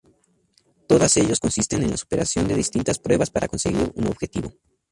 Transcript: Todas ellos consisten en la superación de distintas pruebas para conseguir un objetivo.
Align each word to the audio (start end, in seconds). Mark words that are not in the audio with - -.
Todas 0.89 1.15
ellos 1.17 1.39
consisten 1.39 1.83
en 1.83 1.91
la 1.91 1.97
superación 1.97 2.47
de 2.47 2.55
distintas 2.55 2.97
pruebas 2.97 3.29
para 3.29 3.47
conseguir 3.47 3.91
un 3.93 4.07
objetivo. 4.07 4.51